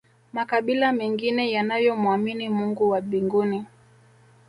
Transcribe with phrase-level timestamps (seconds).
[0.33, 3.65] makabila mengine yanayomwamini mungu wa mbinguni